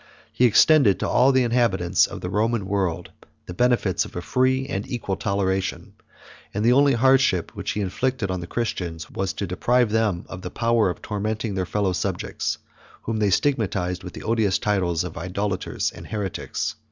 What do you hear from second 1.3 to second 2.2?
the inhabitants